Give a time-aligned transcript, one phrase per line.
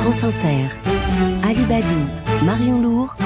[0.00, 0.66] France Inter,
[1.44, 1.84] Alibadou,
[2.42, 3.16] Marion Lourd,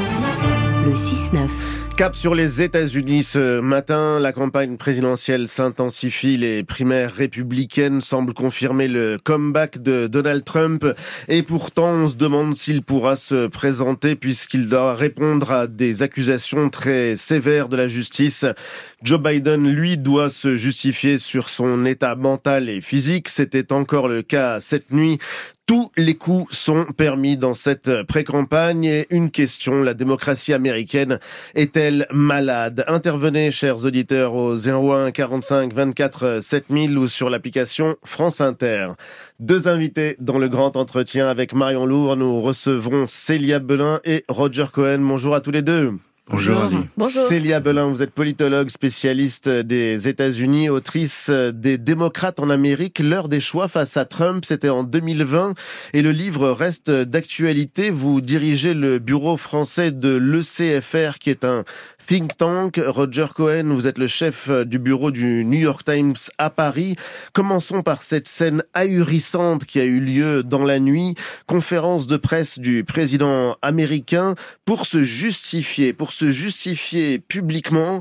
[0.84, 1.48] le 6-9.
[1.96, 8.88] Cap sur les États-Unis ce matin, la campagne présidentielle s'intensifie, les primaires républicaines semblent confirmer
[8.88, 10.84] le comeback de Donald Trump
[11.28, 16.68] et pourtant on se demande s'il pourra se présenter puisqu'il doit répondre à des accusations
[16.68, 18.44] très sévères de la justice.
[19.04, 23.28] Joe Biden, lui, doit se justifier sur son état mental et physique.
[23.28, 25.18] C'était encore le cas cette nuit.
[25.66, 31.18] Tous les coups sont permis dans cette pré-campagne et une question, la démocratie américaine
[31.54, 32.82] est-elle malade?
[32.88, 38.88] Intervenez, chers auditeurs, au 01 45 24 7000 ou sur l'application France Inter.
[39.38, 42.16] Deux invités dans le grand entretien avec Marion Lourd.
[42.16, 45.00] Nous recevrons Célia Belin et Roger Cohen.
[45.00, 45.92] Bonjour à tous les deux.
[46.26, 46.70] Bonjour.
[46.96, 47.28] Bonjour.
[47.28, 52.98] Célia Belin, vous êtes politologue, spécialiste des États-Unis, autrice des démocrates en Amérique.
[52.98, 55.52] L'heure des choix face à Trump, c'était en 2020
[55.92, 57.90] et le livre reste d'actualité.
[57.90, 61.62] Vous dirigez le bureau français de l'ECFR qui est un
[62.06, 62.80] think tank.
[62.82, 66.96] Roger Cohen, vous êtes le chef du bureau du New York Times à Paris.
[67.34, 71.16] Commençons par cette scène ahurissante qui a eu lieu dans la nuit.
[71.46, 78.00] Conférence de presse du président américain pour se justifier, pour se justifier publiquement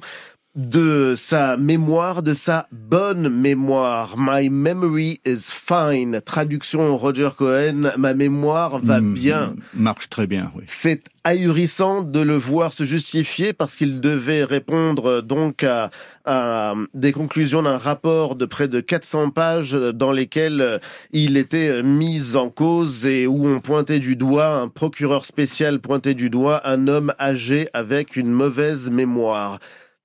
[0.56, 4.14] de sa mémoire, de sa bonne mémoire.
[4.18, 6.22] My memory is fine.
[6.22, 9.56] Traduction Roger Cohen, ma mémoire va Mm, bien.
[9.74, 10.64] Marche très bien, oui.
[10.68, 15.90] C'est ahurissant de le voir se justifier parce qu'il devait répondre euh, donc à,
[16.26, 20.78] à des conclusions d'un rapport de près de 400 pages dans lesquelles euh,
[21.12, 26.14] il était mis en cause et où on pointait du doigt, un procureur spécial pointait
[26.14, 29.60] du doigt un homme âgé avec une mauvaise mémoire.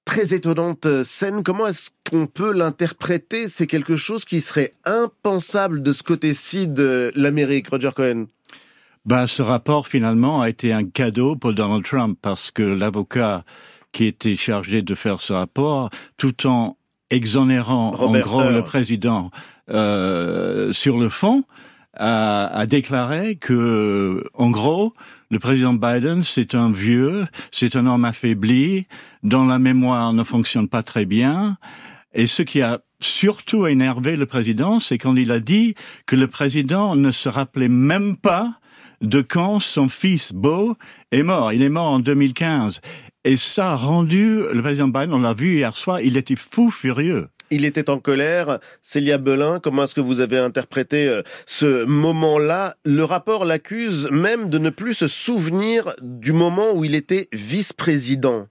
[0.09, 1.43] Très étonnante euh, scène.
[1.45, 3.47] Comment est-ce qu'on peut l'interpréter?
[3.47, 8.25] C'est quelque chose qui serait impensable de ce côté-ci de l'Amérique, Roger Cohen.
[9.05, 13.45] Ben, ce rapport, finalement, a été un cadeau pour Donald Trump parce que l'avocat
[13.93, 16.79] qui était chargé de faire ce rapport, tout en
[17.11, 19.31] exonérant Robert en gros le président
[19.69, 21.45] euh, sur le fond,
[21.93, 24.95] a, a déclaré que, en gros,
[25.31, 28.87] le président Biden, c'est un vieux, c'est un homme affaibli,
[29.23, 31.59] dont la mémoire ne fonctionne pas très bien.
[32.15, 35.75] Et ce qui a surtout énervé le président, c'est quand il a dit
[36.07, 38.55] que le président ne se rappelait même pas
[39.03, 40.77] de quand son fils Beau
[41.13, 41.53] est mort.
[41.53, 42.81] Il est mort en 2015.
[43.25, 46.71] Et ça a rendu le président Biden, on l'a vu hier soir, il était fou
[46.71, 47.29] furieux.
[47.51, 48.59] Il était en colère.
[48.83, 52.77] Célia Belin, comment est-ce que vous avez interprété euh, ce moment-là?
[52.85, 58.47] Le rapport l'accuse même de ne plus se souvenir du moment où il était vice-président.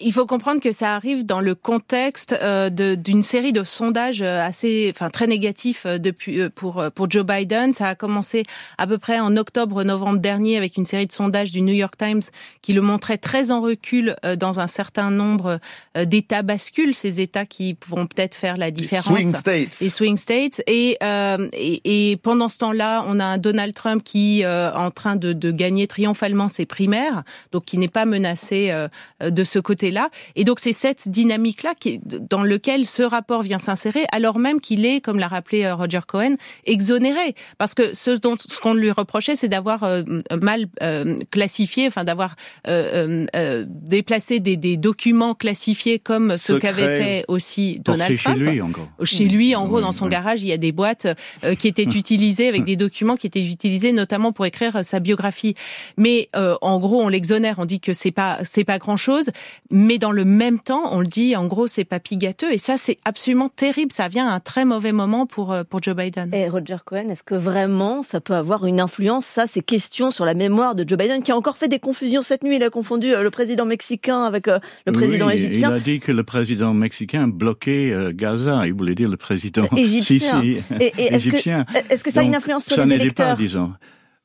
[0.00, 4.40] Il faut comprendre que ça arrive dans le contexte euh, d'une série de sondages euh,
[4.44, 7.72] assez, enfin très négatifs euh, depuis euh, pour pour Joe Biden.
[7.72, 8.44] Ça a commencé
[8.78, 12.22] à peu près en octobre-novembre dernier avec une série de sondages du New York Times
[12.62, 15.58] qui le montraient très en recul euh, dans un certain nombre
[15.96, 19.06] euh, d'États bascules, ces États qui vont peut-être faire la différence.
[19.06, 19.80] Swing States.
[19.80, 24.02] les swing states et, euh, et, et pendant ce temps-là, on a un Donald Trump
[24.04, 28.70] qui euh, en train de, de gagner triomphalement ses primaires, donc qui n'est pas menacé
[28.70, 28.88] euh,
[29.20, 30.10] de ce côté-là.
[30.34, 34.84] Et donc c'est cette dynamique-là qui, dans lequel ce rapport vient s'insérer, alors même qu'il
[34.84, 38.90] est, comme l'a rappelé euh, Roger Cohen, exonéré, parce que ce dont ce qu'on lui
[38.90, 40.02] reprochait, c'est d'avoir euh,
[40.40, 42.36] mal euh, classifié, enfin d'avoir
[42.68, 48.16] euh, euh, euh, déplacé des, des documents classifiés comme ce qu'avait fait aussi Donald Porté
[48.16, 48.86] chez Trump lui, en gros.
[49.04, 50.10] chez lui, en gros, dans son oui.
[50.10, 51.06] garage, il y a des boîtes
[51.44, 55.54] euh, qui étaient utilisées avec des documents qui étaient utilisés notamment pour écrire sa biographie.
[55.96, 59.30] Mais euh, en gros, on l'exonère, on dit que c'est pas c'est pas grand chose,
[59.70, 62.76] mais dans le même temps, on le dit, en gros, c'est papy gâteux, et ça,
[62.76, 63.92] c'est absolument terrible.
[63.92, 66.32] Ça vient à un très mauvais moment pour euh, pour Joe Biden.
[66.32, 70.24] Et Roger Cohen, est-ce que vraiment ça peut avoir une influence, ça, ces questions sur
[70.24, 72.56] la mémoire de Joe Biden, qui a encore fait des confusions cette nuit?
[72.56, 75.70] Il a confondu euh, le président mexicain avec euh, le président Oui, égyptien.
[75.70, 78.66] Il a dit que le président mexicain bloquait Gaza.
[78.66, 80.42] Il voulait dire le président Égyptien.
[80.42, 81.66] Et, et est-ce que, égyptien.
[81.90, 83.36] est-ce que ça a une influence sur ça les n'aidait électeurs?
[83.36, 83.72] pas, disons.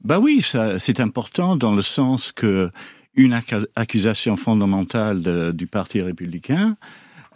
[0.03, 2.71] Bah oui, ça, c'est important dans le sens que
[3.15, 3.39] une
[3.75, 6.77] accusation fondamentale de- du Parti républicain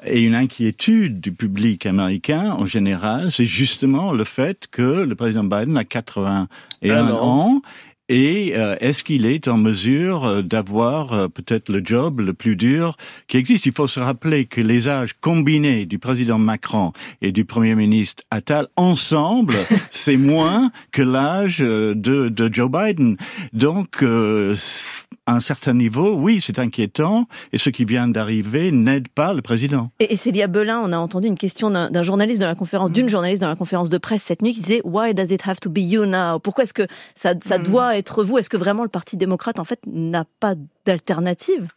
[0.05, 5.43] et une inquiétude du public américain en général, c'est justement le fait que le président
[5.43, 6.47] Biden a 81
[6.83, 7.17] Un an.
[7.21, 7.61] ans
[8.07, 12.55] et euh, est-ce qu'il est en mesure euh, d'avoir euh, peut-être le job le plus
[12.55, 12.97] dur
[13.27, 13.65] qui existe?
[13.65, 16.93] Il faut se rappeler que les âges combinés du président Macron
[17.23, 19.55] et du premier ministre Attal ensemble,
[19.91, 21.93] c'est moins que l'âge de,
[22.29, 23.17] de Joe Biden.
[23.53, 24.53] Donc, euh,
[25.25, 29.41] à un certain niveau, oui, c'est inquiétant, et ce qui vient d'arriver n'aide pas le
[29.41, 29.89] président.
[29.99, 33.09] Et, et Célia Belin, on a entendu une question d'un journaliste dans la conférence, d'une
[33.09, 35.69] journaliste dans la conférence de presse cette nuit qui disait Why does it have to
[35.69, 36.39] be you now?
[36.39, 37.63] Pourquoi est-ce que ça, ça mm.
[37.63, 38.37] doit être vous?
[38.37, 40.55] Est-ce que vraiment le Parti démocrate en fait n'a pas
[40.85, 41.67] d'alternative?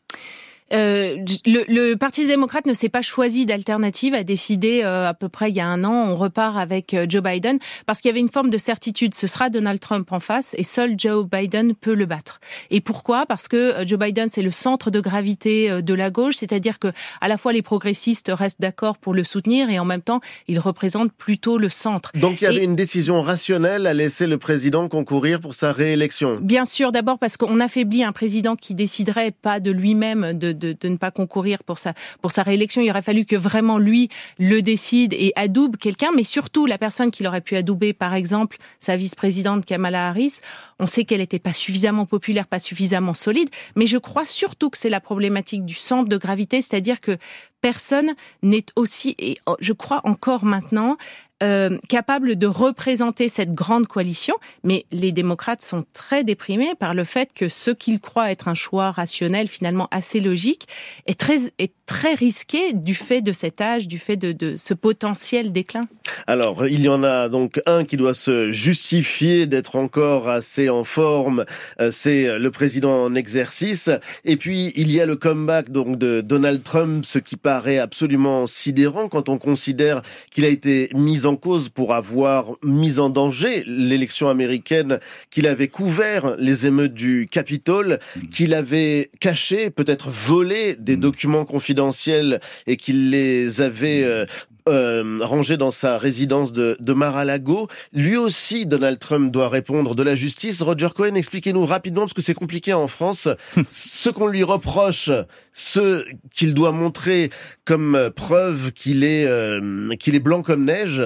[0.73, 1.17] Euh,
[1.47, 5.51] le, le, Parti démocrate ne s'est pas choisi d'alternative, a décidé euh, à peu près
[5.51, 8.21] il y a un an, on repart avec euh, Joe Biden, parce qu'il y avait
[8.21, 11.95] une forme de certitude, ce sera Donald Trump en face, et seul Joe Biden peut
[11.95, 12.41] le battre.
[12.71, 13.27] Et pourquoi?
[13.27, 16.89] Parce que euh, Joe Biden, c'est le centre de gravité de la gauche, c'est-à-dire que
[17.21, 20.59] à la fois les progressistes restent d'accord pour le soutenir, et en même temps, il
[20.59, 22.11] représente plutôt le centre.
[22.15, 26.39] Donc il y avait une décision rationnelle à laisser le président concourir pour sa réélection
[26.41, 30.77] Bien sûr, d'abord parce qu'on affaiblit un président qui déciderait pas de lui-même de de,
[30.89, 32.83] ne pas concourir pour sa, pour sa réélection.
[32.83, 34.09] Il aurait fallu que vraiment lui
[34.39, 38.59] le décide et adoube quelqu'un, mais surtout la personne qu'il aurait pu adouber, par exemple,
[38.81, 40.41] sa vice-présidente Kamala Harris.
[40.79, 44.79] On sait qu'elle n'était pas suffisamment populaire, pas suffisamment solide, mais je crois surtout que
[44.79, 47.19] c'est la problématique du centre de gravité, c'est-à-dire que
[47.61, 50.97] personne n'est aussi, et oh, je crois encore maintenant,
[51.43, 57.05] euh, capable de représenter cette grande coalition, mais les démocrates sont très déprimés par le
[57.05, 60.67] fait que ce qu'ils croient être un choix rationnel, finalement assez logique,
[61.07, 64.75] est très, est très risqué du fait de cet âge, du fait de, de ce
[64.75, 65.87] potentiel déclin.
[66.27, 70.85] Alors, il y en a donc un qui doit se justifier d'être encore assez en
[70.85, 71.45] forme,
[71.81, 73.91] euh, c'est le président en exercice,
[74.25, 78.47] et puis il y a le comeback donc de Donald Trump, ce qui paraît absolument
[78.47, 83.11] sidérant quand on considère qu'il a été mis en en cause pour avoir mis en
[83.11, 84.99] danger l'élection américaine,
[85.31, 88.29] qu'il avait couvert les émeutes du Capitole, mm.
[88.29, 91.01] qu'il avait caché, peut-être volé des mm.
[91.01, 94.27] documents confidentiels et qu'il les avait euh,
[94.69, 97.69] euh, rangé dans sa résidence de, de Mar-a-Lago.
[97.93, 100.63] Lui aussi, Donald Trump doit répondre de la justice.
[100.63, 103.29] Roger Cohen, expliquez-nous rapidement, parce que c'est compliqué en France,
[103.71, 105.11] ce qu'on lui reproche,
[105.53, 107.31] ce qu'il doit montrer
[107.65, 111.03] comme preuve qu'il est, euh, qu'il est blanc comme neige.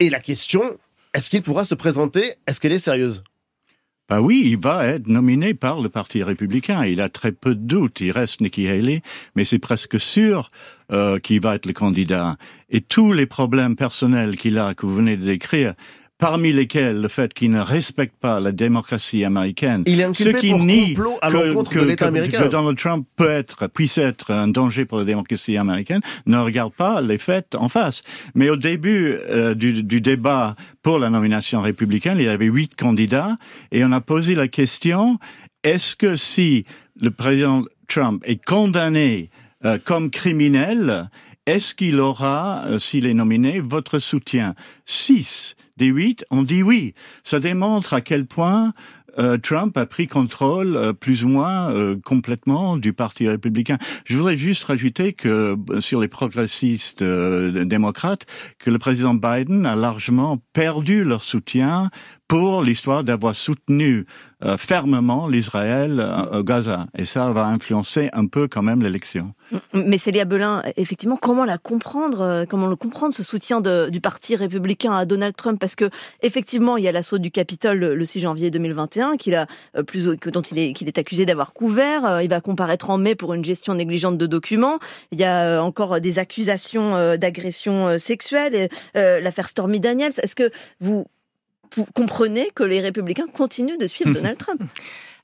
[0.00, 0.62] Et la question,
[1.14, 2.34] est-ce qu'il pourra se présenter?
[2.46, 3.22] Est-ce qu'elle est sérieuse?
[4.08, 6.84] Bah oui, il va être nominé par le Parti républicain.
[6.84, 8.00] Il a très peu de doutes.
[8.00, 9.02] Il reste Nikki Haley,
[9.34, 10.48] mais c'est presque sûr
[10.92, 12.36] euh, qu'il va être le candidat.
[12.70, 15.74] Et tous les problèmes personnels qu'il a, que vous venez de décrire,
[16.18, 22.48] parmi lesquels le fait qu'il ne respecte pas la démocratie américaine, ce qui nie que,
[22.48, 27.00] Donald Trump peut être, puisse être un danger pour la démocratie américaine, ne regarde pas
[27.00, 28.02] les faits en face.
[28.34, 32.74] Mais au début euh, du, du, débat pour la nomination républicaine, il y avait huit
[32.76, 33.36] candidats
[33.72, 35.18] et on a posé la question
[35.64, 36.64] est-ce que si
[37.00, 39.30] le président Trump est condamné
[39.64, 41.10] euh, comme criminel,
[41.46, 44.54] est-ce qu'il aura, euh, s'il est nominé, votre soutien?
[44.84, 46.94] Six des huit ont dit oui.
[47.24, 48.72] Ça démontre à quel point
[49.18, 53.78] euh, Trump a pris contrôle euh, plus ou moins euh, complètement du Parti républicain.
[54.04, 58.26] Je voudrais juste rajouter que sur les progressistes démocrates,
[58.58, 61.90] que le président Biden a largement perdu leur soutien
[62.28, 64.06] pour l'histoire d'avoir soutenu
[64.58, 66.86] fermement l'Israël euh, Gaza.
[66.96, 69.32] Et ça va influencer un peu quand même l'élection.
[69.72, 74.92] Mais Célia Belin, effectivement, comment la comprendre Comment le comprendre ce soutien du Parti républicain
[74.92, 75.58] à Donald Trump?
[75.60, 75.88] Parce que
[76.22, 79.46] effectivement, il y a l'assaut du Capitole le 6 janvier 2021, qu'il a
[79.86, 82.20] plus dont il est qu'il est accusé d'avoir couvert.
[82.22, 84.78] Il va comparaître en mai pour une gestion négligente de documents.
[85.12, 88.68] Il y a encore des accusations d'agression sexuelle.
[88.94, 90.12] L'affaire Stormy Daniels.
[90.22, 90.50] Est-ce que
[90.80, 91.06] vous
[91.94, 94.62] comprenez que les républicains continuent de suivre Donald Trump?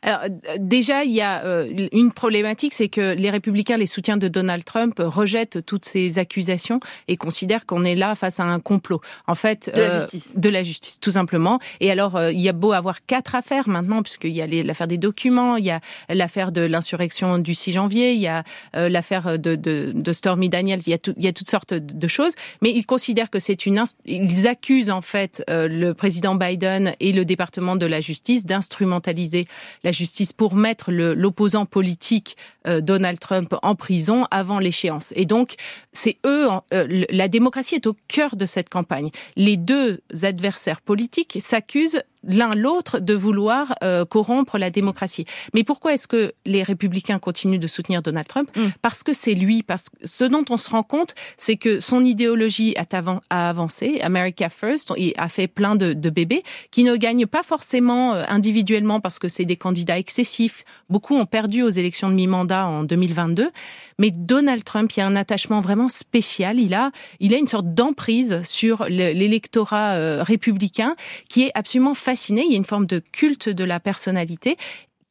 [0.03, 0.29] Alors euh,
[0.59, 4.65] déjà, il y a euh, une problématique, c'est que les républicains, les soutiens de Donald
[4.65, 9.01] Trump, rejettent toutes ces accusations et considèrent qu'on est là face à un complot.
[9.27, 11.61] En fait, de la euh, justice, de la justice, tout simplement.
[11.81, 14.99] Et alors, il y a beau avoir quatre affaires maintenant, puisqu'il y a l'affaire des
[14.99, 18.43] documents, il y a l'affaire de l'insurrection du 6 janvier, il y a
[18.75, 21.75] l'affaire de, de, de, Stormy Daniels, il y a, tout, il y a toutes sortes
[21.75, 22.33] de choses.
[22.61, 27.25] Mais ils considèrent que c'est une, ils accusent en fait le président Biden et le
[27.25, 29.47] département de la justice d'instrumentaliser
[29.85, 35.13] la justice pour mettre l'opposant politique euh, Donald Trump en prison avant l'échéance.
[35.17, 35.55] Et donc,
[35.93, 39.11] c'est eux, euh, la démocratie est au cœur de cette campagne.
[39.37, 45.27] Les deux adversaires politiques s'accusent l'un l'autre de vouloir euh, corrompre la démocratie.
[45.55, 48.51] Mais pourquoi est-ce que les républicains continuent de soutenir Donald Trump?
[48.57, 48.69] Mm.
[48.81, 49.63] Parce que c'est lui.
[49.63, 54.01] Parce que ce dont on se rend compte, c'est que son idéologie a, avancé.
[54.03, 59.01] America First, il a fait plein de, de bébés qui ne gagnent pas forcément individuellement
[59.01, 60.65] parce que c'est des candidats excessifs.
[60.89, 63.51] Beaucoup ont perdu aux élections de mi-mandat en 2022.
[63.99, 66.59] Mais Donald Trump, il y a un attachement vraiment spécial.
[66.59, 70.97] Il a, il a une sorte d'emprise sur l'électorat euh, républicain
[71.29, 72.45] qui est absolument fasciné.
[72.45, 74.59] Il y a une forme de culte de la personnalité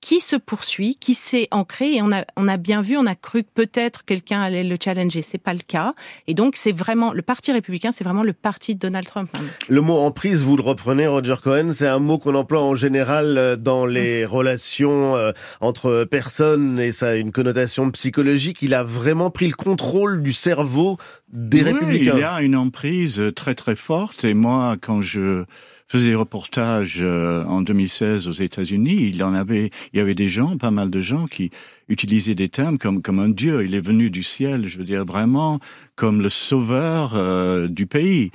[0.02, 3.14] qui se poursuit, qui s'est ancré et on a on a bien vu, on a
[3.14, 5.94] cru que peut-être quelqu'un allait le challenger, c'est pas le cas
[6.26, 9.30] et donc c'est vraiment le parti républicain, c'est vraiment le parti de Donald Trump.
[9.70, 13.38] Le mot emprise, vous le reprenez Roger Cohen, c'est un mot qu'on emploie en général
[13.38, 18.84] euh, dans les relations euh, entre personnes et ça a une connotation psychologique, il a
[18.84, 20.98] vraiment pris le contrôle du cerveau
[21.32, 22.14] des oui, républicains.
[22.16, 25.46] Il y a une emprise très très forte et moi quand je
[25.92, 30.58] faisais des reportages euh, en 2016 aux États-Unis, il en avait, y avait des gens,
[30.58, 31.52] pas mal de gens qui
[31.90, 33.66] utilisaient des termes comme un dieu.
[33.66, 35.60] Il est venu du ciel, je veux dire vraiment
[35.96, 38.32] comme le sauveur euh, du pays.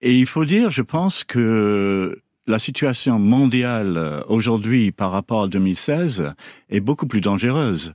[0.00, 5.48] Et il faut dire, je pense que la situation mondiale euh, aujourd'hui par rapport à
[5.48, 6.32] 2016
[6.70, 7.92] est beaucoup plus dangereuse.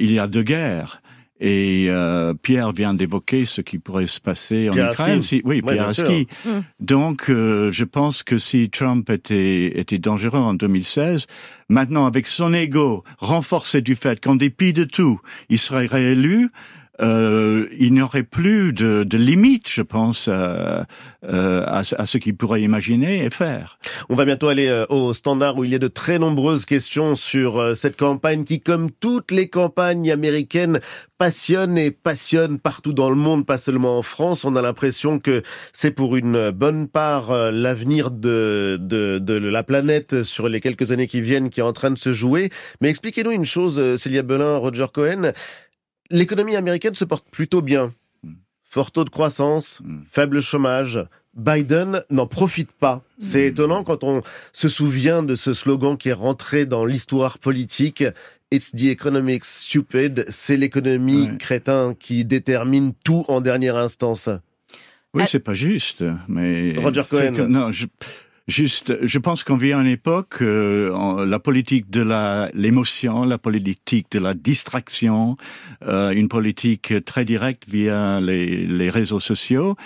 [0.00, 1.02] Il y a deux guerres.
[1.40, 5.20] Et euh, Pierre vient d'évoquer ce qui pourrait se passer en Ukraine.
[5.20, 5.88] Si, oui, Ouais, Pierre.
[5.88, 6.28] Aski.
[6.44, 6.50] Mm.
[6.80, 11.26] Donc, euh, je pense que si Trump était, était dangereux en 2016,
[11.68, 16.50] maintenant, avec son ego renforcé du fait qu'en dépit de tout, il serait réélu,
[17.00, 20.82] euh, il n'y aurait plus de, de limite, je pense, euh,
[21.24, 23.78] euh, à, ce- à ce qu'il pourrait imaginer et faire.
[24.08, 27.16] On va bientôt aller euh, au standard où il y a de très nombreuses questions
[27.16, 30.80] sur euh, cette campagne qui, comme toutes les campagnes américaines,
[31.18, 34.44] passionne et passionne partout dans le monde, pas seulement en France.
[34.44, 39.62] On a l'impression que c'est pour une bonne part euh, l'avenir de, de, de la
[39.62, 42.50] planète sur les quelques années qui viennent qui est en train de se jouer.
[42.80, 45.32] Mais expliquez-nous une chose, Célia Belin, Roger Cohen.
[46.10, 47.92] L'économie américaine se porte plutôt bien.
[48.68, 50.00] Fort taux de croissance, Mm.
[50.10, 50.98] faible chômage.
[51.36, 53.02] Biden n'en profite pas.
[53.18, 58.04] C'est étonnant quand on se souvient de ce slogan qui est rentré dans l'histoire politique.
[58.52, 60.24] It's the economic stupid.
[60.28, 61.36] C'est l'économie Ouais.
[61.38, 64.28] crétin qui détermine tout en dernière instance.
[65.12, 65.26] Oui, Ah.
[65.26, 67.34] c'est pas juste, mais Roger Cohen.
[67.34, 67.86] que- non, je,
[68.46, 73.38] juste, je pense qu'on vit à une époque euh, la politique de la l'émotion, la
[73.38, 75.36] politique de la distraction,
[75.86, 79.76] euh, une politique très directe via les, les réseaux sociaux.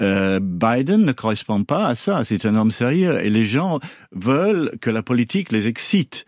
[0.00, 2.24] Euh, Biden ne correspond pas à ça.
[2.24, 3.80] C'est un homme sérieux et les gens
[4.12, 6.24] veulent que la politique les excite.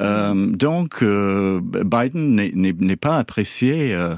[0.00, 4.16] Euh, donc, euh, Biden n'est- pas apprécié, euh,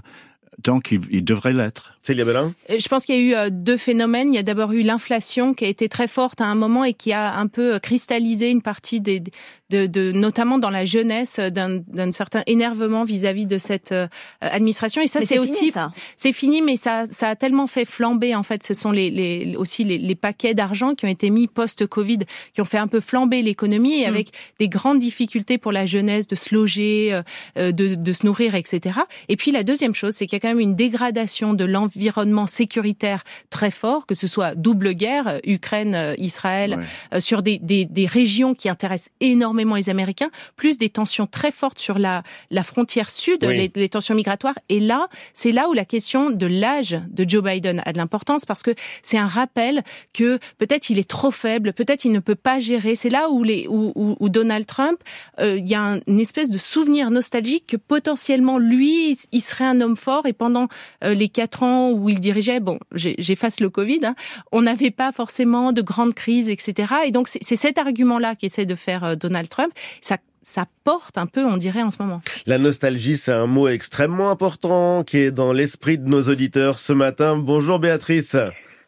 [0.63, 1.94] donc il, il devrait l'être.
[2.05, 4.33] Célia Belin Euh, Je pense qu'il y a eu euh, deux phénomènes.
[4.33, 6.93] Il y a d'abord eu l'inflation qui a été très forte à un moment et
[6.93, 9.23] qui a un peu euh, cristallisé une partie des,
[9.71, 14.07] de, de notamment dans la jeunesse, d'un d'un certain énervement vis-à-vis de cette euh,
[14.41, 15.01] administration.
[15.01, 15.93] Et ça, c'est fini, aussi ça.
[16.19, 18.63] c'est fini, mais ça, ça a tellement fait flamber en fait.
[18.63, 22.19] Ce sont les, les aussi les, les paquets d'argent qui ont été mis post-Covid,
[22.53, 24.15] qui ont fait un peu flamber l'économie et Mm.
[24.15, 27.21] avec des grandes difficultés pour la jeunesse de se loger,
[27.57, 28.99] euh, de, de se nourrir, etc.
[29.31, 32.47] Et puis la deuxième chose, c'est qu'il y a quand même une dégradation de l'environnement
[32.47, 36.85] sécuritaire très fort, que ce soit double guerre, euh, Ukraine, euh, Israël, Ouais.
[37.15, 41.51] euh, sur des, des, des régions qui intéressent énormément les Américains, plus des tensions très
[41.53, 43.57] fortes sur la, la frontière sud, Oui.
[43.57, 44.59] les, les tensions migratoires.
[44.69, 48.45] Et là, c'est là où la question de l'âge de Joe Biden a de l'importance
[48.45, 48.73] parce que
[49.03, 49.83] c'est un rappel
[50.13, 52.95] que peut-être il est trop faible, peut-être il ne peut pas gérer.
[52.95, 54.99] C'est là où, les, où, où, où Donald Trump,
[55.41, 59.65] euh, il y a un- une espèce de souvenir nostalgique que potentiellement lui, il serait
[59.65, 60.69] un homme fort et pendant
[61.03, 64.15] euh, les quatre ans où il dirigeait, bon, j'efface le Covid, hein,
[64.53, 66.95] on n'avait pas forcément de grandes crises, etc.
[67.07, 69.73] Et donc c'est cet argument-là qu'essaie de faire euh, Donald Trump.
[70.01, 72.21] Ça, ça porte un peu, on dirait, en ce moment.
[72.47, 76.93] La nostalgie, c'est un mot extrêmement important qui est dans l'esprit de nos auditeurs ce
[76.93, 77.37] matin.
[77.39, 78.37] Bonjour Béatrice.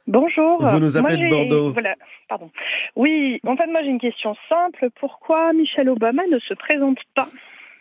[0.07, 0.63] Bonjour.
[0.63, 1.73] Vous nous Moi, appelez de Bordeaux.
[1.73, 1.95] Voilà,
[2.29, 2.51] pardon.
[2.95, 4.89] Oui, en fait, moi j'ai une question simple.
[5.01, 7.29] Pourquoi Michelle Obama ne se présente pas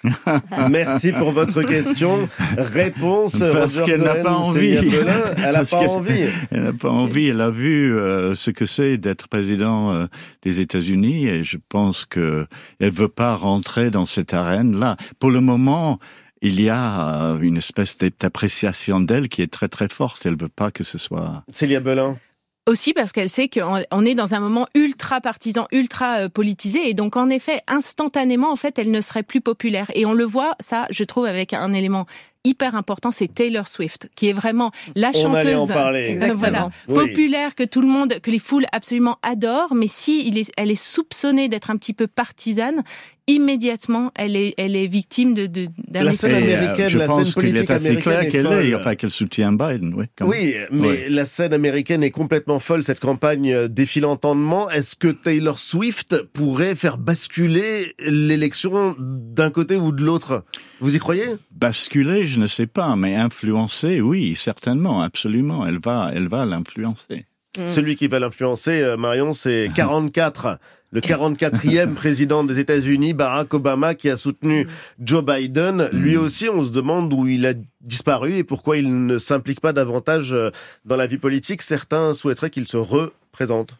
[0.69, 2.29] Merci pour votre question.
[2.57, 4.75] Réponse, Parce qu'elle n'a pas envie.
[5.37, 6.25] Elle n'a pas envie.
[6.51, 7.27] Elle n'a pas envie.
[7.27, 10.05] Elle a vu euh, ce que c'est d'être président euh,
[10.43, 12.45] des États-Unis et je pense que
[12.79, 14.97] elle veut pas rentrer dans cette arène-là.
[15.19, 15.99] Pour le moment,
[16.41, 20.25] il y a euh, une espèce d'appréciation d'elle qui est très très forte.
[20.25, 21.43] Elle veut pas que ce soit.
[21.51, 22.17] Célia Belin.
[22.67, 26.89] Aussi parce qu'elle sait qu'on on est dans un moment ultra partisan, ultra euh, politisé,
[26.89, 29.91] et donc en effet, instantanément, en fait, elle ne serait plus populaire.
[29.93, 32.07] Et on le voit, ça, je trouve, avec un élément
[32.45, 35.75] hyper important, c'est Taylor Swift, qui est vraiment la On allait en chanteuse.
[35.75, 36.39] euh, Exactement.
[36.39, 37.07] voilà, Oui.
[37.09, 40.71] populaire que tout le monde, que les foules absolument adorent, mais si il est, elle
[40.71, 42.83] est soupçonnée d'être un petit peu partisane,
[43.27, 47.07] immédiatement, elle est, elle est victime de, de d'un La scène euh, américaine, je la
[47.07, 49.93] pense scène qu'il politique est assez américaine clair qu'elle est, enfin qu'elle soutient Biden.
[49.95, 50.05] Oui.
[50.15, 50.39] quand même.
[50.39, 50.97] Oui, mais Oui.
[51.09, 54.69] la scène américaine est complètement folle, cette campagne euh, défile en tendement.
[54.69, 60.43] Est-ce que Taylor Swift pourrait faire basculer l'élection d'un côté ou de l'autre?
[60.79, 61.25] Vous y croyez?
[61.51, 65.65] Basculer, je ne sais pas, mais influencer, oui, certainement, absolument.
[65.65, 67.25] Elle va, elle va l'influencer.
[67.58, 67.68] Mm.
[67.68, 70.60] Celui qui va l'influencer, euh, Marion, c'est 44.
[70.92, 74.68] le 44e président des États-Unis, Barack Obama, qui a soutenu
[75.00, 75.88] Joe Biden.
[75.94, 79.72] Lui aussi, on se demande où il a disparu et pourquoi il ne s'implique pas
[79.72, 80.50] davantage euh,
[80.84, 81.62] dans la vie politique.
[81.62, 83.77] Certains souhaiteraient qu'il se représente.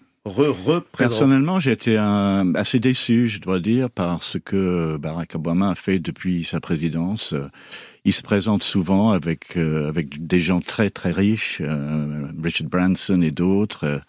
[0.98, 6.00] Personnellement, j'ai été assez déçu, je dois dire, par ce que Barack Obama a fait
[6.00, 7.36] depuis sa présidence.
[8.06, 13.22] Il se présente souvent avec euh, avec des gens très très riches, euh, Richard Branson
[13.22, 14.02] et d'autres.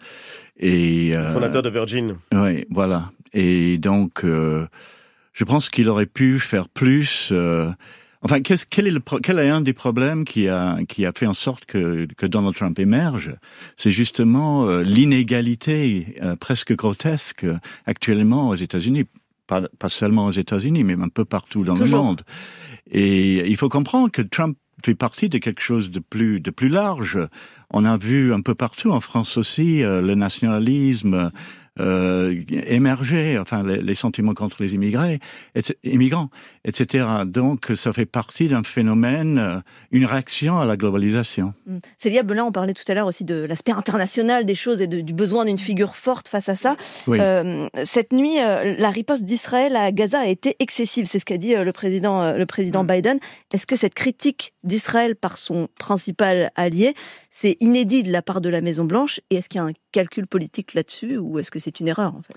[0.59, 2.15] et fondateur de Virgin.
[2.33, 3.11] Oui, voilà.
[3.33, 7.31] Et donc, je pense qu'il aurait pu faire plus.
[8.29, 11.33] Enfin, quel, est le, quel est un des problèmes qui a, qui a fait en
[11.33, 13.33] sorte que, que Donald Trump émerge?
[13.77, 17.45] C'est justement euh, l'inégalité euh, presque grotesque
[17.85, 19.05] actuellement aux États-Unis.
[19.47, 22.23] Pas, pas, seulement aux États-Unis, mais un peu partout dans le monde.
[22.91, 26.67] Et il faut comprendre que Trump fait partie de quelque chose de plus de plus
[26.67, 27.17] large.
[27.71, 31.31] On a vu un peu partout en France aussi euh, le nationalisme,
[31.79, 35.19] euh, émerger, enfin les, sentiments contre les immigrés,
[35.53, 36.31] et, immigrants,
[36.67, 37.07] etc.
[37.25, 39.59] Donc ça fait partie d'un phénomène, euh,
[39.91, 41.53] une réaction à la globalisation.
[41.65, 41.77] Mmh.
[41.97, 45.13] Célia Belin, on parlait tout à l'heure aussi de l'aspect international des choses et du
[45.13, 46.75] besoin d'une figure forte face à ça.
[47.07, 51.37] Euh, cette nuit, euh, la riposte d'Israël à Gaza a été excessive, c'est ce qu'a
[51.37, 52.87] dit le président, le président mmh.
[52.87, 53.19] Biden.
[53.53, 56.93] Est-ce que cette critique d'Israël par son principal allié,
[57.31, 59.21] c'est inédit de la part de la Maison Blanche?
[59.29, 62.13] Et est-ce qu'il y a un calcul politique là-dessus ou est-ce que c'est une erreur
[62.13, 62.35] en fait?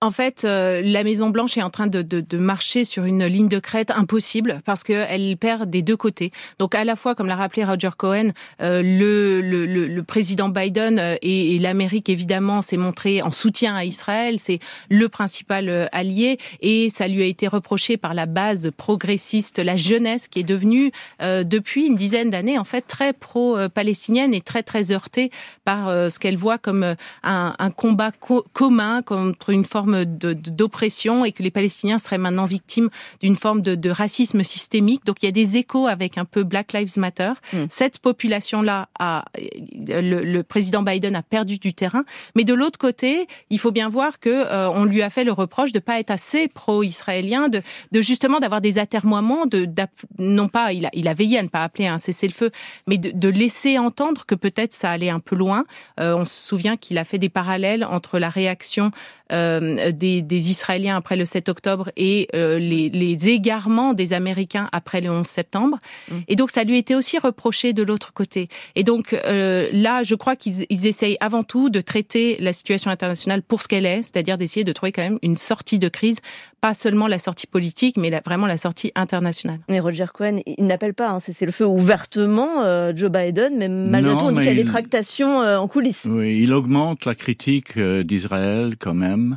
[0.00, 3.24] En fait, euh, la Maison Blanche est en train de, de, de, marcher sur une
[3.24, 6.30] ligne de crête impossible parce qu'elle perd des deux côtés.
[6.60, 8.28] Donc à la fois, comme l'a rappelé Roger Cohen,
[8.62, 13.84] euh, le, le, le, président Biden euh, et, l'Amérique évidemment s'est montré en soutien à
[13.84, 19.58] Israël, c'est le principal allié et ça lui a été reproché par la base progressiste,
[19.58, 24.62] la jeunesse qui est devenue depuis une dizaine d'années en fait très pro-palestinienne et très
[24.62, 25.30] très heurtée
[25.64, 28.12] par ce qu'elle voit comme un, un combat
[28.52, 32.90] commun contre une forme d'oppression et que les Palestiniens seraient maintenant victimes
[33.20, 35.04] d'une forme de, racisme systémique.
[35.06, 37.32] Donc il y a des échos avec un peu Black Lives Matter.
[37.52, 37.64] Mm.
[37.70, 39.24] Cette population-là, a,
[39.86, 42.04] le, président Biden a perdu du terrain.
[42.36, 45.32] Mais de l'autre côté, il faut bien voir que euh, on lui a fait le
[45.32, 49.68] reproche de pas être assez pro-israélien, de, de, justement d'avoir des atermoiements, de,
[50.18, 52.50] non pas, il a, il a veillé à ne pas appeler à un cessez-le-feu,
[52.86, 55.64] mais de, laisser entendre que peut-être ça allait un peu loin.
[56.00, 58.90] Euh, on se souvient qu'il a fait des parallèles entre la réaction
[59.32, 64.68] euh, des, des, Israéliens après le 7 octobre et euh, les, les, égarements des Américains
[64.72, 65.78] après le 11 septembre.
[66.10, 66.18] Mm.
[66.28, 68.48] Et donc ça lui était aussi reproché de l'autre côté.
[68.74, 73.42] Et donc euh, là, je crois qu'ils essayent avant tout de traiter la situation internationale
[73.42, 76.20] pour ce qu'elle est, c'est-à-dire d'essayer de trouver quand même une sortie de crise,
[76.60, 79.60] pas seulement la sortie politique, mais vraiment la sortie internationale.
[79.68, 84.16] Mais Roger Cohen, il n'appelle pas, hein, c'est le feu ouvertement Joe Biden, mais malgré
[84.16, 86.06] tout, on dit qu'il y a des tractations en coulisses.
[86.08, 89.36] Oui, il augmente la critique d'Israël quand même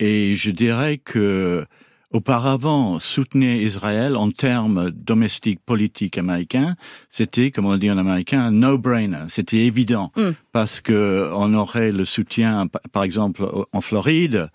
[0.00, 1.66] et je dirais que
[2.10, 6.74] auparavant, soutenir Israël en termes domestiques politiques américains,
[7.08, 9.26] c'était, comme on dit en américain, un no-brainer.
[9.28, 10.30] C'était évident mm.
[10.52, 14.48] parce que on aurait le soutien, par exemple, en Floride.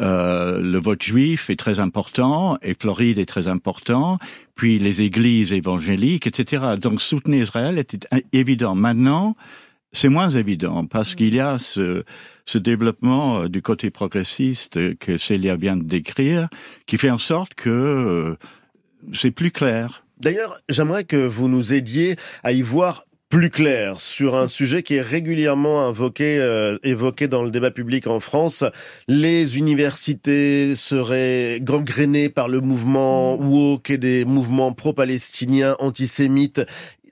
[0.00, 4.18] Euh, le vote juif est très important et Floride est très important,
[4.54, 6.74] puis les églises évangéliques, etc.
[6.80, 8.00] Donc soutenir Israël était
[8.32, 8.74] évident.
[8.74, 9.36] Maintenant,
[9.92, 12.04] c'est moins évident parce qu'il y a ce,
[12.44, 16.48] ce développement euh, du côté progressiste que Célia vient de décrire
[16.86, 18.36] qui fait en sorte que euh,
[19.12, 20.04] c'est plus clair.
[20.18, 24.94] D'ailleurs, j'aimerais que vous nous aidiez à y voir plus clair sur un sujet qui
[24.94, 28.62] est régulièrement invoqué, euh, évoqué dans le débat public en France.
[29.08, 36.60] Les universités seraient gangrénées par le mouvement woke et des mouvements pro-palestiniens antisémites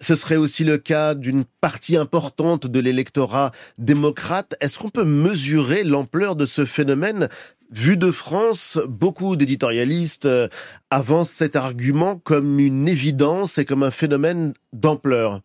[0.01, 4.55] ce serait aussi le cas d'une partie importante de l'électorat démocrate.
[4.61, 7.29] Est-ce qu'on peut mesurer l'ampleur de ce phénomène?
[7.73, 10.49] Vu de France, beaucoup d'éditorialistes euh,
[10.91, 15.41] avancent cet argument comme une évidence et comme un phénomène d'ampleur.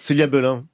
[0.00, 0.64] Célia Belin.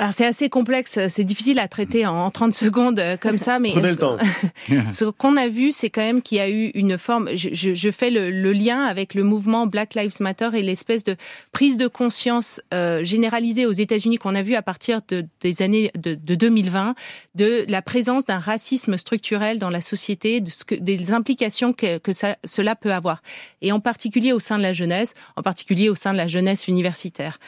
[0.00, 3.70] Alors c'est assez complexe, c'est difficile à traiter en 30 secondes euh, comme ça, mais
[3.72, 4.16] Prenez le temps.
[4.90, 7.28] ce qu'on a vu, c'est quand même qu'il y a eu une forme.
[7.36, 11.04] Je, je, je fais le, le, lien avec le mouvement Black Lives Matter et l'espèce
[11.04, 11.16] de
[11.52, 15.90] prise de conscience euh, généralisée aux États-Unis qu'on a vu à partir de, des années
[15.94, 16.94] de, de 2020,
[17.34, 21.98] de la présence d'un racisme structurel dans la société, de ce que, des implications que,
[21.98, 23.20] que ça, cela peut avoir,
[23.60, 26.68] et en particulier au sein de la jeunesse, en particulier au sein de la jeunesse
[26.68, 27.38] universitaire.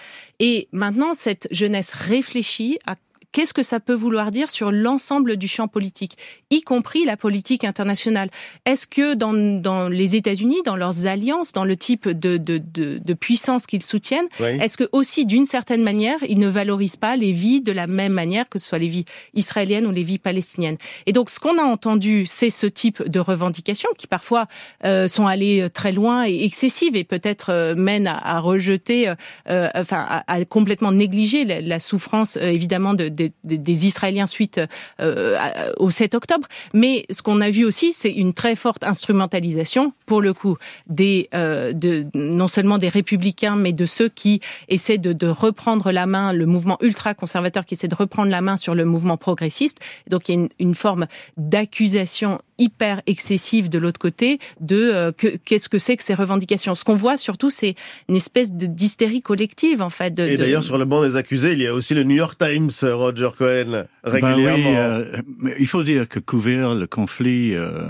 [0.44, 2.96] Et maintenant, cette jeunesse réfléchit à
[3.32, 6.16] qu'est-ce que ça peut vouloir dire sur l'ensemble du champ politique,
[6.50, 8.30] y compris la politique internationale?
[8.66, 12.98] Est-ce que dans, dans les États-Unis, dans leurs alliances, dans le type de, de, de,
[12.98, 17.32] de puissance qu'ils soutiennent, est-ce que aussi d'une certaine manière, ils ne valorisent pas les
[17.32, 20.78] vies de la même manière que ce soit les vies israéliennes ou les vies palestiniennes?
[21.06, 24.46] Et donc, ce qu'on a entendu, c'est ce type de revendications qui parfois
[24.84, 29.14] euh, sont allées très loin et excessives et peut-être euh, mènent à, à rejeter, euh,
[29.48, 33.86] euh enfin, à, à, complètement négliger la, la souffrance euh, évidemment de, de, de, des
[33.86, 34.60] Israéliens suite
[35.00, 35.38] euh,
[35.76, 36.48] au 7 octobre.
[36.74, 40.56] Mais ce qu'on a vu aussi, c'est une très forte instrumentalisation, pour le coup,
[40.86, 46.32] des, de, non seulement des républicains, mais de ceux qui essaient de, reprendre la main,
[46.32, 49.78] le mouvement ultra-conservateur qui essaie de reprendre la main sur le mouvement progressiste.
[50.08, 51.06] Donc il y a une forme
[51.36, 56.74] d'accusation hyper excessive de l'autre côté de euh, qu'est-ce que c'est que ces revendications?
[56.74, 57.74] Ce qu'on voit surtout, c'est
[58.08, 60.14] une espèce de d'hystérie collective en fait.
[60.14, 60.66] De, Et d'ailleurs, de...
[60.66, 63.84] sur le banc des accusés, il y a aussi le New York Times, Roger Cohen,
[64.04, 64.72] régulièrement.
[64.72, 67.86] Ben oui, euh, il faut dire que couvrir le conflit euh,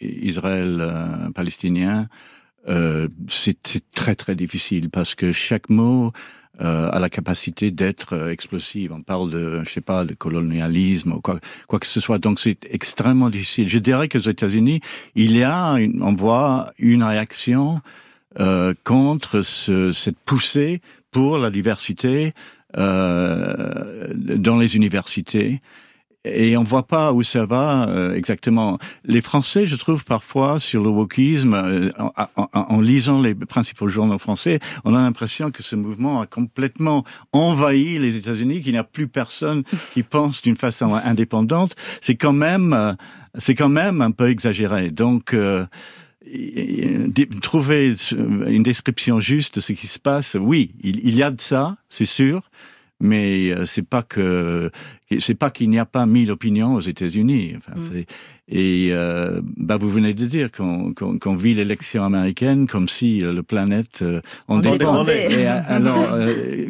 [0.00, 2.08] Israël-palestinien,
[2.68, 6.12] euh, c'est très très difficile parce que chaque mot
[6.60, 8.92] euh, a la capacité d'être euh, explosive.
[8.92, 12.18] On parle de, je sais pas, de colonialisme ou quoi, quoi que ce soit.
[12.18, 13.68] Donc c'est extrêmement difficile.
[13.68, 14.80] Je dirais qu'aux États-Unis,
[15.14, 17.80] il y a, une, on voit une réaction
[18.38, 22.32] euh, contre ce, cette poussée pour la diversité
[22.76, 25.60] euh, dans les universités
[26.24, 28.78] et on voit pas où ça va euh, exactement.
[29.04, 33.88] Les Français, je trouve parfois sur le wokisme, euh, en, en, en, lisant les principaux
[33.88, 38.78] journaux français, on a l'impression que ce mouvement a complètement envahi les États-Unis, qu'il n'y
[38.78, 39.62] a plus personne
[39.94, 41.74] qui pense d'une façon indépendante.
[42.02, 42.92] C'est quand même, euh,
[43.38, 44.90] c'est quand même un peu exagéré.
[44.90, 45.64] Donc euh,
[47.40, 51.40] trouver une description juste de ce qui se passe, oui, il, il y a de
[51.40, 52.42] ça, c'est sûr
[53.00, 54.70] mais euh, c'est pas que
[55.18, 57.54] c'est pas qu'il n'y a pas mille opinions aux États-Unis.
[57.56, 58.04] Enfin, mm.
[58.52, 63.24] Et euh, bah vous venez de dire qu'on qu qu vit l'élection américaine comme si
[63.24, 65.32] euh, le planète euh, en dépendait.
[65.32, 66.66] Et alors, euh,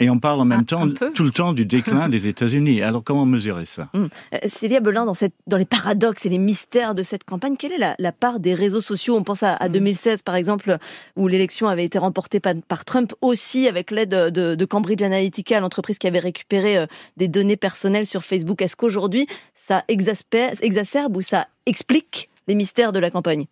[0.00, 2.82] et on parle en même temps, tout le temps, du déclin des États-Unis.
[2.82, 3.88] Alors, comment mesurer ça?
[3.92, 4.08] Hum.
[4.46, 7.78] Célia Belin, dans, cette, dans les paradoxes et les mystères de cette campagne, quelle est
[7.78, 9.16] la, la part des réseaux sociaux?
[9.16, 10.78] On pense à, à 2016, par exemple,
[11.16, 15.60] où l'élection avait été remportée par, par Trump, aussi avec l'aide de, de, Cambridge Analytica,
[15.60, 16.86] l'entreprise qui avait récupéré euh,
[17.18, 18.62] des données personnelles sur Facebook.
[18.62, 23.44] Est-ce qu'aujourd'hui, ça exacerbe ou ça explique les mystères de la campagne?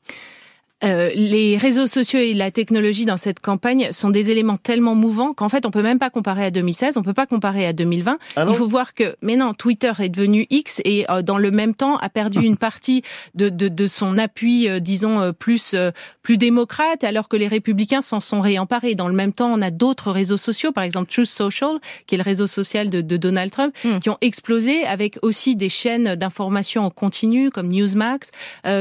[0.85, 5.33] Euh, les réseaux sociaux et la technologie dans cette campagne sont des éléments tellement mouvants
[5.33, 8.19] qu'en fait on peut même pas comparer à 2016, on peut pas comparer à 2020.
[8.37, 11.51] Ah Il faut voir que, mais non, Twitter est devenu X et euh, dans le
[11.51, 13.03] même temps a perdu une partie
[13.35, 15.91] de, de, de son appui, euh, disons euh, plus euh,
[16.29, 18.95] plus démocrate, alors que les républicains s'en sont réemparés.
[18.95, 22.19] Dans le même temps, on a d'autres réseaux sociaux, par exemple Truth Social, qui est
[22.19, 24.01] le réseau social de, de Donald Trump, mm.
[24.01, 28.31] qui ont explosé avec aussi des chaînes d'information en continu comme Newsmax,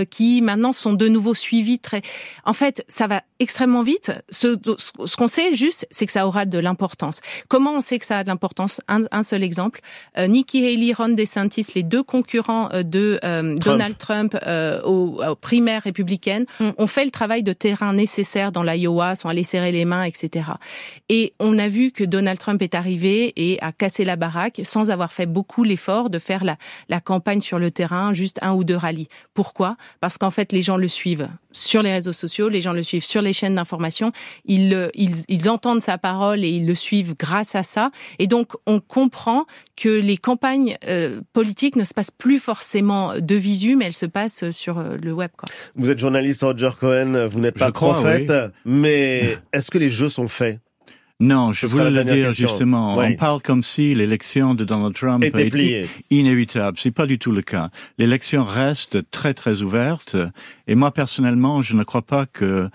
[0.09, 1.77] qui maintenant sont de nouveau suivies
[2.45, 4.11] en fait, ça va extrêmement vite.
[4.29, 7.21] Ce, ce qu'on sait juste, c'est que ça aura de l'importance.
[7.47, 8.81] Comment on sait que ça a de l'importance?
[8.87, 9.81] Un, un, seul exemple.
[10.17, 13.63] Euh, Nikki Haley, Ron DeSantis, les deux concurrents euh, de euh, Trump.
[13.63, 16.69] Donald Trump euh, aux, aux, primaires républicaines, mm.
[16.77, 20.51] ont fait le travail de terrain nécessaire dans l'Iowa, sont allés serrer les mains, etc.
[21.09, 24.89] Et on a vu que Donald Trump est arrivé et a cassé la baraque sans
[24.89, 26.57] avoir fait beaucoup l'effort de faire la,
[26.89, 29.09] la campagne sur le terrain, juste un ou deux rallyes.
[29.33, 29.77] Pourquoi?
[29.99, 33.05] Parce qu'en fait, les gens le suivent sur les réseaux sociaux, les gens le suivent
[33.05, 34.11] sur les chaînes d'information,
[34.45, 37.91] ils, ils, ils entendent sa parole et ils le suivent grâce à ça.
[38.19, 43.35] Et donc, on comprend que les campagnes euh, politiques ne se passent plus forcément de
[43.35, 45.31] visu, mais elles se passent sur euh, le web.
[45.37, 45.47] Quoi.
[45.75, 48.51] Vous êtes journaliste Roger Cohen, vous n'êtes pas prophète, oui.
[48.65, 50.59] mais est-ce que les jeux sont faits?
[51.19, 52.47] Non, je voulais le dire question.
[52.47, 52.95] justement.
[52.97, 53.05] Oui.
[53.09, 55.87] On parle comme si l'élection de Donald Trump était pliée.
[56.11, 56.77] inévitable.
[56.79, 57.71] C'est pas du tout le cas.
[57.97, 60.15] L'élection reste très très ouverte.
[60.67, 62.69] Et moi personnellement, je ne crois pas que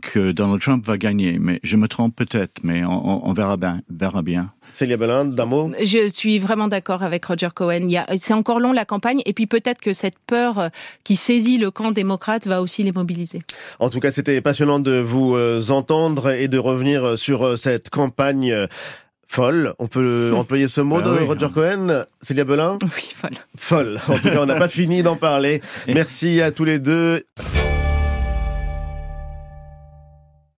[0.00, 1.38] que Donald Trump va gagner.
[1.38, 3.82] Mais je me trompe peut-être, mais on, on verra bien.
[3.90, 4.50] Verra bien.
[4.74, 7.88] Célia Belin, d'un mot Je suis vraiment d'accord avec Roger Cohen.
[8.18, 10.68] C'est encore long la campagne et puis peut-être que cette peur euh,
[11.04, 13.42] qui saisit le camp démocrate va aussi les mobiliser.
[13.78, 17.90] En tout cas, c'était passionnant de vous euh, entendre et de revenir euh, sur cette
[17.90, 18.66] campagne
[19.28, 19.74] folle.
[19.78, 23.38] On peut employer ce mot bah de oui, Roger Cohen, Célia Belin Oui, folle.
[23.56, 24.00] Folle.
[24.08, 25.60] En tout cas, on n'a pas fini d'en parler.
[25.86, 27.24] Merci à tous les deux.